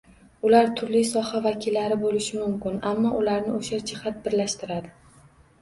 [0.47, 4.95] Ular turli soha vakillari bo‘lishi mumkin, ammo ularni o‘sha jihat birlashtiradi